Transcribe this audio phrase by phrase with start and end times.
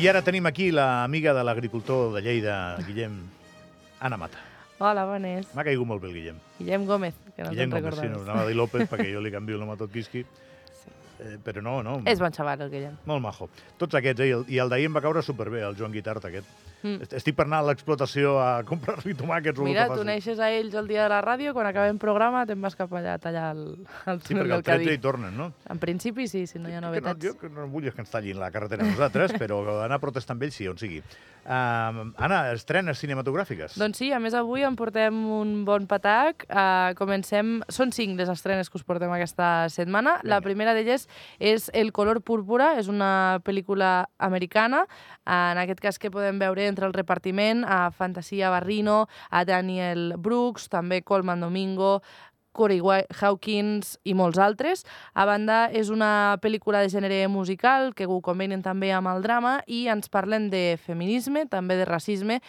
[0.00, 3.18] I ara tenim aquí l'amiga de l'agricultor de Lleida, Guillem,
[4.00, 4.40] Anna Mata.
[4.82, 5.46] Hola, bones.
[5.54, 6.38] M'ha caigut molt bé el Guillem.
[6.58, 9.20] Guillem Gómez, que no Guillem te'n Gómez, sí, no, anava a dir López perquè jo
[9.22, 10.24] li canvio el nom a tot quisqui.
[10.80, 10.90] Sí.
[11.22, 12.00] Eh, però no, no.
[12.10, 12.96] És bon xaval, el Guillem.
[13.06, 13.46] Molt majo.
[13.78, 14.32] Tots aquests, eh?
[14.32, 16.50] I el, i el d'ahir em va caure superbé, el Joan Guitart aquest.
[16.82, 17.02] Mm.
[17.02, 20.06] Est- Estic per anar a l'explotació a comprar-li tomàquets o Mira, que tu faci.
[20.06, 23.14] neixes a ells el dia de la ràdio, quan acabem programa te'n vas cap allà
[23.14, 23.62] a tallar el,
[24.06, 24.94] el Sí, túnel perquè el del 13 Cadí.
[24.94, 25.52] hi tornen, no?
[25.70, 27.24] En principi sí, si no hi ha Que no, novetats.
[27.24, 30.42] jo que no vull que ens tallin la carretera nosaltres, però anar a protestar amb
[30.42, 31.02] ells sí, on sigui.
[31.44, 33.74] Uh, Anna, estrenes cinematogràfiques?
[33.80, 36.44] Doncs sí, a més avui en portem un bon patac.
[36.48, 37.56] Uh, comencem...
[37.68, 40.20] Són cinc les estrenes que us portem aquesta setmana.
[40.22, 40.40] La Vinga.
[40.46, 41.08] primera d'elles
[41.40, 44.84] és El color púrpura, és una pel·lícula americana.
[45.26, 50.14] Uh, en aquest cas que podem veure entre el repartiment a Fantasia Barrino, a Daniel
[50.16, 52.00] Brooks, també Colman Domingo,
[52.52, 52.80] Corey
[53.20, 54.84] Hawkins i molts altres.
[55.14, 59.58] A banda, és una pel·lícula de gènere musical que ho combinen també amb el drama
[59.66, 62.40] i ens parlen de feminisme, també de racisme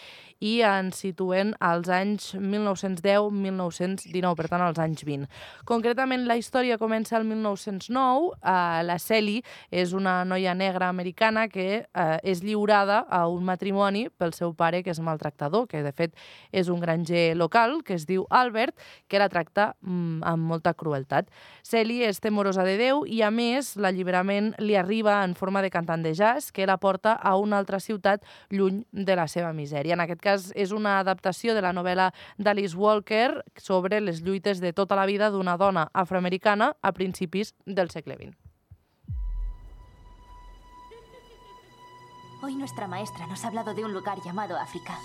[0.43, 5.29] i ens situen als anys 1910-1919, per tant, als anys 20.
[5.69, 8.33] Concretament, la història comença el 1909.
[8.43, 14.09] Eh, la Sally és una noia negra americana que eh, és lliurada a un matrimoni
[14.09, 16.11] pel seu pare, que és maltractador, que de fet
[16.51, 18.75] és un granger local, que es diu Albert,
[19.07, 21.31] que la tracta mm, amb molta crueltat.
[21.63, 26.03] Sally és temorosa de Déu i, a més, l'alliberament li arriba en forma de cantant
[26.03, 29.93] de jazz que la porta a una altra ciutat lluny de la seva misèria.
[29.95, 34.73] En aquest cas, és una adaptació de la novel·la d'Alice Walker sobre les lluites de
[34.73, 38.43] tota la vida d'una dona afroamericana a principis del segle XX.
[42.43, 44.99] Hoy nuestra maestra nos ha hablado de un lugar llamado África.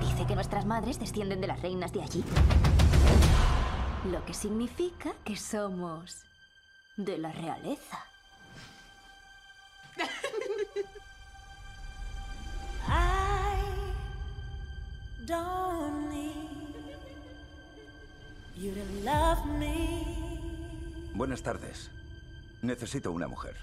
[0.00, 2.24] Dice que nuestras madres descienden de las reinas de allí.
[4.10, 6.24] Lo que significa que somos
[6.96, 8.09] de la realeza.
[21.14, 21.90] Buenas tardes.
[22.62, 23.56] Necesito una mujer.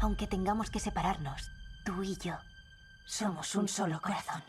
[0.00, 1.50] Aunque tengamos que separarnos,
[1.84, 2.34] tú y yo
[3.06, 4.42] somos un solo corazón.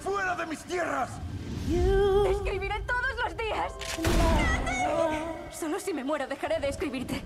[0.00, 1.10] ¡Fuera de mis tierras!
[1.68, 2.26] you.
[2.26, 3.72] escribiré todos los días.
[5.50, 7.22] Solo si me muero dejaré de escribirte.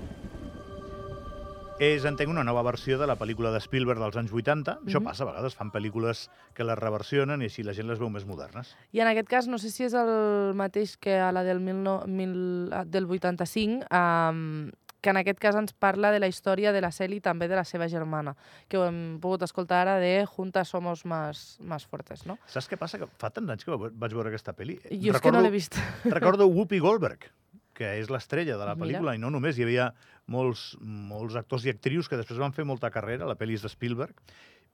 [1.78, 4.80] És, entenc, una nova versió de la pel·lícula de Spielberg dels anys 80.
[4.84, 5.04] Això Mhm.
[5.04, 8.26] passa, a vegades fan pel·lícules que les reversionen i així la gent les veu més
[8.26, 8.74] modernes.
[8.90, 11.80] I en aquest cas, no sé si és el mateix que a la del, mil
[11.84, 16.80] no, mil, del 85, um, que en aquest cas ens parla de la història de
[16.80, 18.34] la Celi i també de la seva germana,
[18.68, 22.38] que ho hem pogut escoltar ara de Juntas somos más, más fuertes, no?
[22.46, 22.98] Saps què passa?
[22.98, 24.80] Que fa tants anys que vaig veure aquesta pel·li.
[25.00, 25.76] Jo és que no l'he vist.
[26.04, 27.30] Recordo Whoopi Goldberg,
[27.72, 28.98] que és l'estrella de la Mira.
[28.98, 29.94] pel·lícula, i no només, hi havia
[30.28, 33.72] molts, molts actors i actrius que després van fer molta carrera, la pel·li és de
[33.72, 34.22] Spielberg,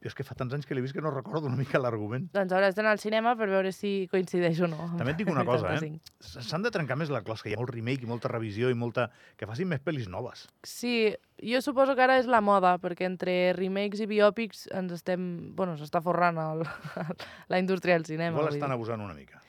[0.04, 2.26] però és que fa tants anys que l'he vist que no recordo una mica l'argument.
[2.34, 4.82] Doncs hauràs d'anar al cinema per veure si coincideix o no.
[4.84, 5.78] amb També et dic una cosa, eh?
[5.80, 6.42] 85.
[6.44, 9.08] S'han de trencar més la closca, hi ha molt remake i molta revisió i molta...
[9.40, 10.44] que facin més pel·lis noves.
[10.68, 15.54] Sí, jo suposo que ara és la moda, perquè entre remakes i biòpics ens estem...
[15.56, 16.66] Bueno, s'està forrant el,
[17.52, 18.36] la indústria del cinema.
[18.36, 19.40] Igual estan abusant una mica.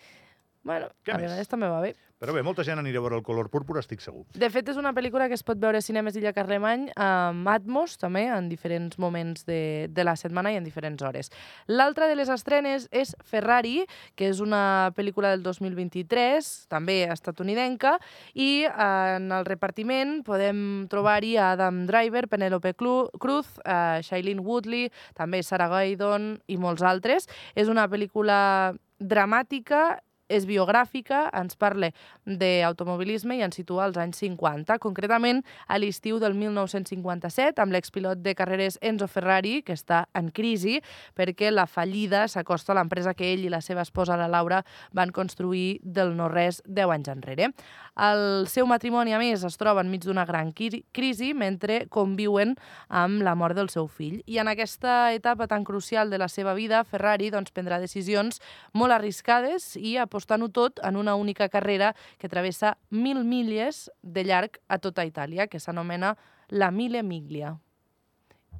[0.66, 1.48] Bueno, Què a més?
[1.48, 1.94] també va bé.
[2.16, 4.24] Però bé, molta gent anirà a veure el color púrpura, estic segur.
[4.34, 7.98] De fet, és una pel·lícula que es pot veure a cinemes d'Illa Carlemany amb Atmos,
[8.02, 11.30] també, en diferents moments de, de la setmana i en diferents hores.
[11.68, 13.84] L'altra de les estrenes és Ferrari,
[14.18, 18.00] que és una pel·lícula del 2023, també estatunidenca,
[18.34, 25.70] i en el repartiment podem trobar-hi Adam Driver, Penelope Cruz, eh, Shailene Woodley, també Sarah
[25.76, 27.30] Gaydon i molts altres.
[27.54, 31.92] És una pel·lícula dramàtica és biogràfica, ens parla
[32.26, 38.34] d'automobilisme i ens situa als anys 50, concretament a l'estiu del 1957, amb l'expilot de
[38.38, 40.80] carreres Enzo Ferrari, que està en crisi
[41.18, 44.64] perquè la fallida s'acosta a l'empresa que ell i la seva esposa, la Laura,
[44.94, 47.52] van construir del no-res 10 anys enrere.
[47.96, 52.56] El seu matrimoni, a més, es troba enmig d'una gran cri- crisi mentre conviuen
[52.90, 54.20] amb la mort del seu fill.
[54.28, 58.42] I en aquesta etapa tan crucial de la seva vida, Ferrari doncs, prendrà decisions
[58.74, 64.62] molt arriscades i apostant-ho tot en una única carrera que travessa mil milles de llarg
[64.72, 66.16] a tota Itàlia, que s'anomena
[66.50, 67.58] la Mille Miglia.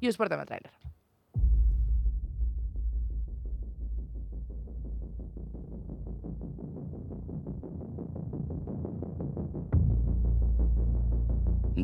[0.00, 0.72] i us portem a tràiler.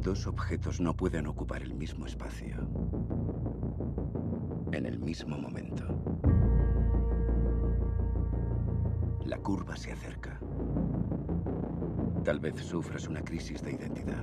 [0.02, 2.56] Dos objetos no pueden ocupar el mismo espacio.
[4.72, 6.31] En el mismo momento.
[9.24, 10.38] La curva se acerca.
[12.24, 14.22] Tal vez sufras una crisis de identidad.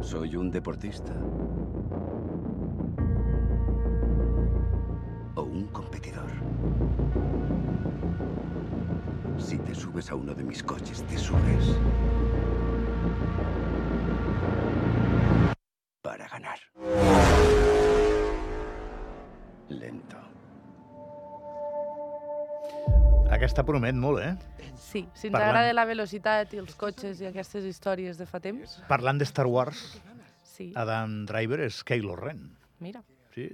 [0.00, 1.12] ¿Soy un deportista?
[5.34, 6.30] ¿O un competidor?
[9.38, 11.76] Si te subes a uno de mis coches, te subes.
[23.52, 24.30] Aquesta promet molt, eh?
[24.80, 28.38] Sí, si ens Parlant- agrada la velocitat i els cotxes i aquestes històries de fa
[28.40, 29.82] temps, Parlant de Star Wars,
[30.42, 32.46] sí, Adam Driver és Kylo Ren.
[32.80, 33.02] mira.
[33.34, 33.50] Sí?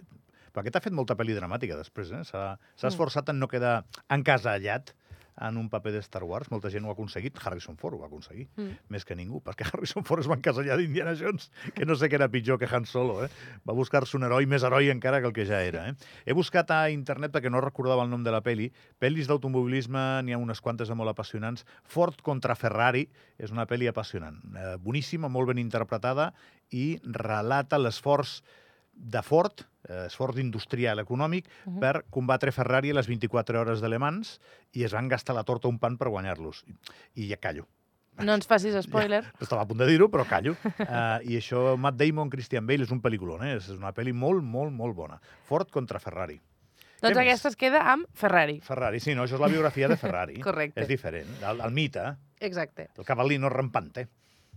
[0.53, 2.23] Però aquest ha fet molta pel·li dramàtica després, eh?
[2.23, 2.87] S'ha Mm.
[2.93, 4.95] esforçat en no quedar encasallat
[5.41, 6.51] en un paper de Star Wars.
[6.51, 7.39] Molta gent ho ha aconseguit.
[7.45, 8.77] Harrison Ford ho va aconseguir, Mm.
[8.89, 12.15] més que ningú, perquè Harrison Ford es va encasellar d'Indiana Jones, que no sé què
[12.19, 13.29] era pitjor que Han Solo, eh?
[13.69, 15.95] Va buscar-se un heroi més heroi encara que el que ja era, eh?
[16.27, 18.71] He buscat a internet, perquè no recordava el nom de la peli,
[19.01, 21.65] pel·lis d'automobilisme, n'hi ha unes quantes de molt apassionants.
[21.85, 23.09] Ford contra Ferrari
[23.39, 24.39] és una pel·li apassionant.
[24.57, 26.33] Eh, boníssima, molt ben interpretada
[26.71, 28.43] i relata l'esforç
[28.99, 31.81] de Ford, eh, esforç industrial econòmic, uh -huh.
[31.81, 34.41] per combatre Ferrari a les 24 hores de Le Mans
[34.73, 36.65] i es van gastar la torta un pan per guanyar-los.
[37.15, 37.67] I, ja callo.
[38.19, 39.23] No ens facis spoiler.
[39.25, 40.57] Ja, estava a punt de dir-ho, però callo.
[40.65, 43.57] Uh, I això, Matt Damon, Christian Bale, és un pel·lículon, eh?
[43.57, 45.21] És una pel·li molt, molt, molt bona.
[45.45, 46.41] Ford contra Ferrari.
[46.99, 47.23] Doncs més?
[47.23, 48.59] aquesta es queda amb Ferrari.
[48.61, 50.41] Ferrari, sí, no, això és la biografia de Ferrari.
[50.49, 50.83] Correcte.
[50.83, 51.29] És diferent.
[51.47, 52.89] El, el mite, Exacte.
[52.99, 54.09] el cavallino rampante.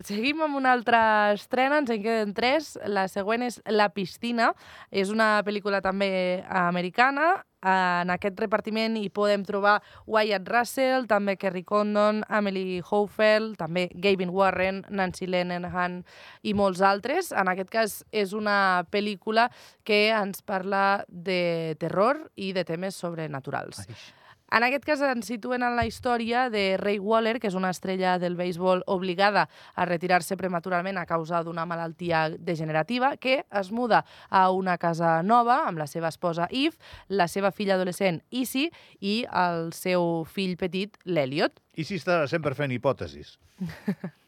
[0.07, 2.73] Seguim amb una altra estrena, ens en queden tres.
[2.89, 4.51] La següent és La piscina.
[4.89, 7.43] És una pel·lícula també americana.
[7.61, 9.75] En aquest repartiment hi podem trobar
[10.09, 15.99] Wyatt Russell, també Kerry Condon, Emily Houfel, també Gavin Warren, Nancy Lenehan
[16.41, 17.29] i molts altres.
[17.31, 19.51] En aquest cas és una pel·lícula
[19.85, 23.85] que ens parla de terror i de temes sobrenaturals.
[23.85, 24.20] Ai.
[24.51, 28.17] En aquest cas ens situen en la història de Ray Waller, que és una estrella
[28.19, 29.45] del béisbol obligada
[29.79, 35.61] a retirar-se prematurament a causa d'una malaltia degenerativa, que es muda a una casa nova
[35.69, 36.75] amb la seva esposa Eve,
[37.07, 38.67] la seva filla adolescent Issy
[38.99, 41.63] i el seu fill petit, l'Eliot.
[41.79, 43.37] I si està sempre fent hipòtesis?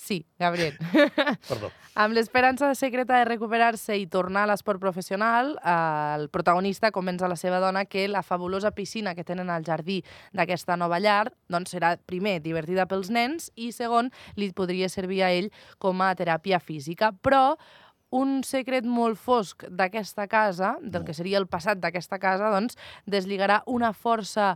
[0.00, 0.78] Sí, Gabriel.
[1.48, 1.68] Perdó.
[2.00, 7.36] Amb l'esperança secreta de recuperar-se i tornar a l'esport professional, el protagonista convenç a la
[7.36, 9.98] seva dona que la fabulosa piscina que tenen al jardí
[10.32, 14.08] d'aquesta nova llar doncs serà, primer, divertida pels nens i, segon,
[14.40, 17.12] li podria servir a ell com a teràpia física.
[17.12, 17.58] Però
[18.16, 23.60] un secret molt fosc d'aquesta casa, del que seria el passat d'aquesta casa, doncs, deslligarà
[23.68, 24.54] una força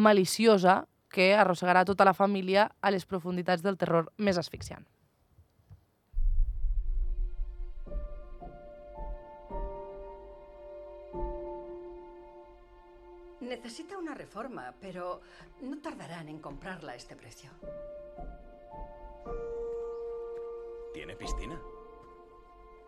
[0.00, 4.86] maliciosa que arrossegarà tota la família a les profunditats del terror més asfixiant.
[13.40, 15.20] Necesita una reforma, pero
[15.62, 17.50] no tardarán en comprarla a este precio.
[20.92, 21.58] ¿Tiene piscina?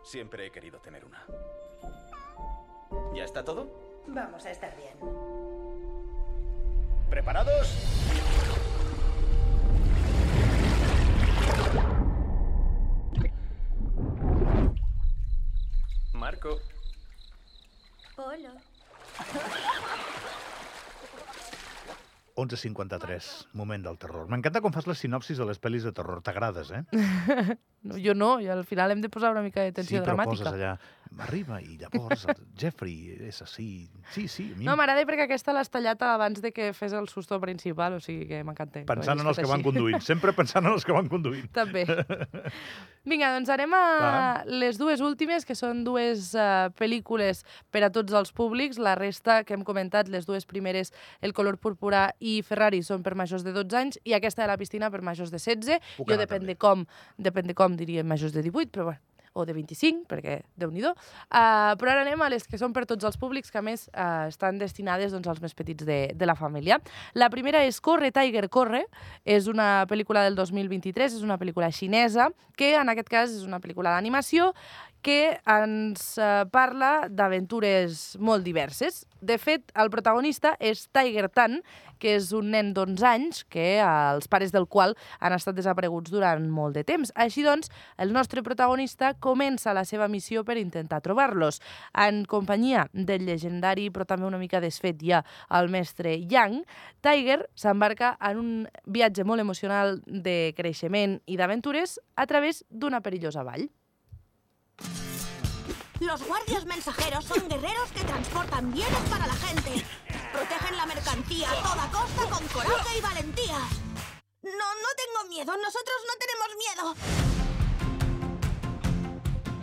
[0.03, 1.25] Siempre he querido tener una.
[3.15, 3.69] ¿Ya está todo?
[4.07, 4.95] Vamos a estar bien.
[7.09, 7.90] ¿Preparados?
[22.41, 23.31] 11.53,
[23.61, 24.29] moment del terror.
[24.33, 26.23] M'encanta com fas les sinopsis de les pel·lis de terror.
[26.27, 26.85] T'agrades, eh?
[27.81, 30.13] No, jo no, i al final hem de posar una mica de tensió sí, però
[30.13, 30.51] dramàtica.
[30.51, 30.75] poses allà,
[31.19, 33.89] arriba i llavors el Jeffrey és així.
[34.15, 37.41] Sí, sí, mi No, m'agrada perquè aquesta l'has tallat abans de que fes el susto
[37.43, 38.85] principal, o sigui que m'encanta.
[38.87, 41.51] pensant en els que van conduint, sempre pensant en els que van conduint.
[41.61, 41.85] També.
[43.11, 44.45] Vinga, doncs anem a Va.
[44.47, 48.79] les dues últimes, que són dues uh, pel·lícules per a tots els públics.
[48.79, 53.15] La resta que hem comentat, les dues primeres, El color púrpura i Ferrari, són per
[53.17, 55.81] majors de 12 anys, i aquesta de la piscina per majors de 16.
[55.97, 56.55] Puc jo depèn també.
[56.55, 56.85] de com,
[57.19, 59.01] depèn de com diríem majors de 18, però bueno,
[59.33, 60.95] o de 25, perquè déu nhi uh,
[61.31, 64.27] Però ara anem a les que són per tots els públics, que a més uh,
[64.29, 66.81] estan destinades doncs, als més petits de, de la família.
[67.15, 68.85] La primera és Corre, Tiger, Corre.
[69.25, 73.61] És una pel·lícula del 2023, és una pel·lícula xinesa, que en aquest cas és una
[73.61, 74.51] pel·lícula d'animació
[75.03, 79.05] que ens eh, parla d'aventures molt diverses.
[79.21, 81.61] De fet, el protagonista és Tiger Tan,
[82.01, 86.13] que és un nen d'11 anys, que eh, els pares del qual han estat desapareguts
[86.13, 87.13] durant molt de temps.
[87.15, 91.61] Així doncs, el nostre protagonista comença la seva missió per intentar trobar-los.
[91.97, 95.25] En companyia del llegendari, però també una mica desfet ja,
[95.57, 96.63] el mestre Yang,
[97.05, 98.55] Tiger s'embarca en un
[98.85, 103.69] viatge molt emocional de creixement i d'aventures a través d'una perillosa vall.
[106.01, 109.85] Los guardias mensajeros son guerreros que transportan bienes para la gente.
[110.33, 113.59] Protegen la mercancía a toda costa con coraje y valentía.
[114.43, 115.53] No, no tengo miedo.
[115.59, 116.95] Nosotros no tenemos miedo.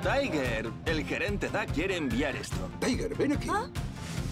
[0.04, 2.70] Tiger, el gerente Da quiere enviar esto.
[2.80, 3.50] Tiger, ven aquí.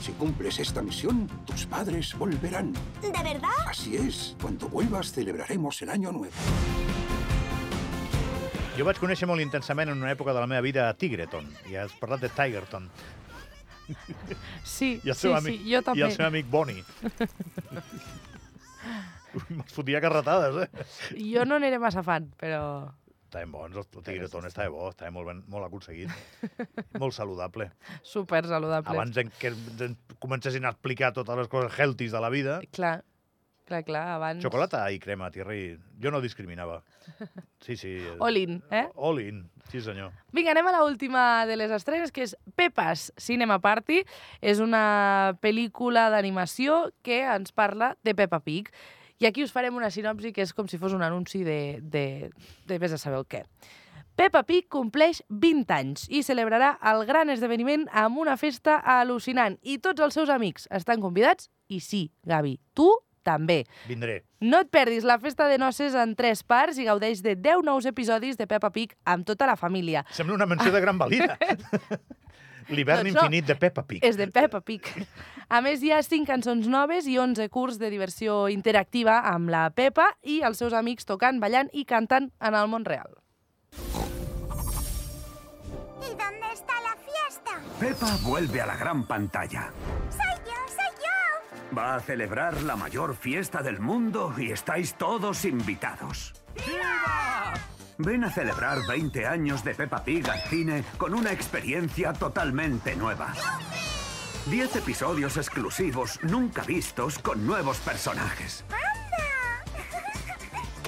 [0.03, 2.73] Si cumples esta misión, tus padres volverán.
[3.01, 3.49] ¿De verdad?
[3.65, 4.35] Así es.
[4.39, 6.35] Cuando vuelvas, celebraremos el año nuevo.
[8.75, 11.77] Jo vaig conèixer molt intensament en una època de la meva vida a Tigreton, i
[11.79, 12.89] has parlat de Tigerton,
[14.65, 16.03] Sí, i el sí, seu, sí, amic, jo i també.
[16.07, 16.83] el seu amic Bonnie.
[19.51, 20.85] Me'ls fotia carretades, eh?
[21.33, 22.61] Jo no n'era massa fan, però...
[23.25, 26.11] Estaven bons, el Tigreton estava bo, estava molt, ben, molt aconseguit,
[27.01, 27.67] molt saludable.
[28.15, 28.93] Super saludable.
[28.95, 32.97] Abans en que ens comencessin a explicar totes les coses healthies de la vida, Clar,
[33.65, 34.43] clar, clar, abans...
[34.43, 36.81] xocolata i crema, Thierry, jo no discriminava.
[37.65, 37.97] Sí, sí.
[38.23, 38.87] All in, eh?
[38.95, 40.13] All in, sí senyor.
[40.35, 44.03] Vinga, anem a l'última de les estrenes, que és Pepas Cinema Party.
[44.41, 48.69] És una pel·lícula d'animació que ens parla de Peppa Pig.
[49.19, 52.05] I aquí us farem una sinopsi que és com si fos un anunci de, de,
[52.67, 53.45] de vés a saber el què.
[54.15, 59.57] Peppa Pig compleix 20 anys i celebrarà el gran esdeveniment amb una festa al·lucinant.
[59.59, 61.49] I tots els seus amics estan convidats?
[61.67, 62.87] I sí, Gavi, tu
[63.25, 63.63] també.
[63.89, 64.21] Vindré.
[64.39, 67.85] No et perdis la festa de noces en tres parts i gaudeix de 10 nous
[67.89, 70.05] episodis de Peppa Pig amb tota la família.
[70.13, 71.35] Sembla una menció de gran valida.
[72.69, 73.21] L'hivern Doncs no.
[73.27, 74.01] infinit de Peppa Pig.
[74.05, 74.87] És de Peppa Pig.
[75.53, 79.67] A més, hi ha 5 cançons noves i 11 curs de diversió interactiva amb la
[79.69, 83.13] Peppa i els seus amics tocant, ballant i cantant en el món real.
[86.01, 87.61] ¿Y dónde está la fiesta?
[87.79, 89.69] Peppa vuelve a la gran pantalla.
[90.09, 90.24] Yo.
[91.75, 96.33] Va a celebrar la mayor fiesta del mundo y estáis todos invitados.
[97.97, 103.33] Ven a celebrar 20 años de Peppa Pig al cine con una experiencia totalmente nueva.
[104.45, 108.63] 10 episodios exclusivos nunca vistos con nuevos personajes.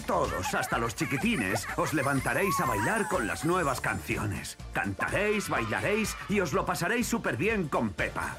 [0.08, 4.58] Todos, hasta los chiquitines, os levantaréis a bailar con las nuevas canciones.
[4.72, 8.38] Cantaréis, bailaréis y os lo pasaréis súper bien con Peppa.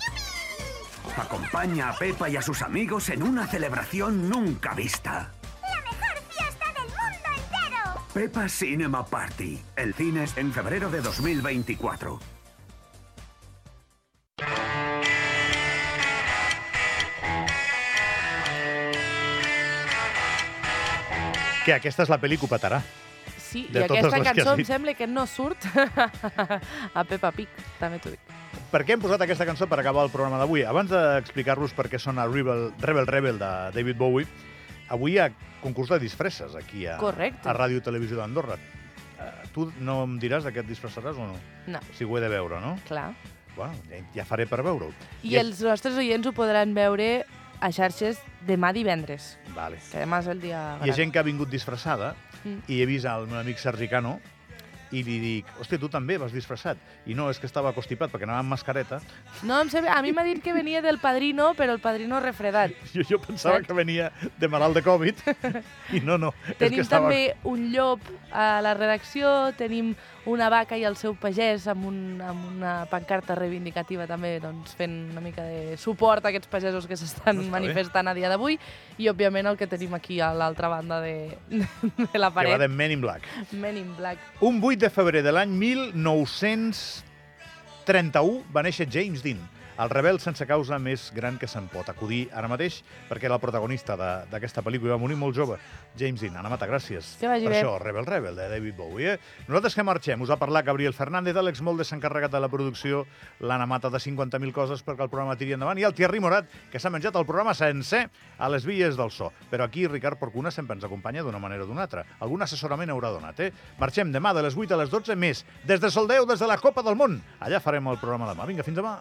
[1.20, 5.32] Acompaña a Peppa y a sus amigos en una celebración nunca vista.
[5.62, 8.06] La mejor fiesta del mundo entero.
[8.14, 9.60] Peppa Cinema Party.
[9.76, 12.20] El cine es en febrero de 2024.
[21.64, 22.80] Que aquesta és la pel·li que ho petarà.
[23.36, 25.66] Sí, De i aquesta cançó em sembla que no surt
[26.94, 27.48] a Peppa Pig,
[27.80, 28.37] també t'ho dic.
[28.68, 30.60] Per què hem posat aquesta cançó per acabar el programa d'avui?
[30.68, 34.26] Abans d'explicar-vos per què sona Rebel, Rebel Rebel de David Bowie,
[34.92, 35.30] avui hi ha
[35.62, 37.48] concurs de disfresses aquí a, Correcte.
[37.48, 38.58] a Ràdio i Televisió d'Andorra.
[39.18, 41.38] Uh, tu no em diràs de què et disfressaràs o no?
[41.66, 42.76] No, Si ho he de veure, no?
[42.86, 43.14] clar.
[43.56, 44.92] Bueno, ja, ja faré per veure-ho.
[45.26, 47.24] I els nostres oients ho podran veure
[47.58, 49.80] a xarxes demà divendres, Vale.
[49.90, 50.94] que demà és el dia Hi ha gran.
[51.00, 52.60] gent que ha vingut disfressada Mm.
[52.70, 54.20] i he vist el meu amic Sergi Cano
[54.92, 56.78] i li dic, hòstia, tu també vas disfressat.
[57.06, 59.00] I no, és que estava constipat perquè anava amb mascareta.
[59.42, 62.72] No, em sembla, a mi m'ha dit que venia del padrino, però el padrino refredat.
[62.94, 63.68] Jo, jo pensava Saps?
[63.68, 65.20] que venia de malalt de Covid
[65.96, 66.32] i no, no.
[66.48, 67.08] és Tenim que estava...
[67.08, 68.00] també un llop
[68.32, 69.92] a la redacció, tenim
[70.28, 74.96] una vaca i el seu pagès amb, un, amb una pancarta reivindicativa també doncs, fent
[75.12, 77.54] una mica de suport a aquests pagesos que s'estan No està bé.
[77.54, 78.58] manifestant a dia d'avui
[78.98, 81.14] i, òbviament, el que tenim aquí a l'altra banda de,
[81.48, 81.62] de
[82.02, 83.24] la Que va paret, de Men in Black.
[83.52, 84.18] Men in Black.
[84.44, 89.40] Un 8 de febrer de l'any 1931 va néixer James Dean,
[89.78, 93.40] el rebel sense causa més gran que se'n pot acudir ara mateix, perquè era el
[93.40, 95.58] protagonista de- d'aquesta pel·lícula i va morir molt jove.
[95.96, 97.16] James Dean, Anna Mata, gràcies.
[97.18, 97.62] Que vagi per bé.
[97.62, 99.12] això, Rebel Rebel, de David Bowie.
[99.14, 99.18] Eh?
[99.48, 103.06] Nosaltres que marxem, us ha parlat Gabriel Fernández, Àlex Molde s'ha encarregat de la producció,
[103.40, 106.78] l'Anna Mata de 50.000 coses perquè el programa tiri endavant, i el Thierry Morat, que
[106.78, 109.32] s'ha menjat el programa sencer a les vies del so.
[109.50, 112.04] Però aquí Ricard Porcuna sempre ens acompanya d'una manera o d'una altra.
[112.20, 113.52] Algun assessorament haurà donat, eh?
[113.78, 116.58] Marxem demà de les 8 a les 12 més, des de Soldeu, des de la
[116.58, 117.22] Copa del Món.
[117.40, 118.44] Allà farem el programa demà.
[118.46, 118.98] Vinga, fins demà.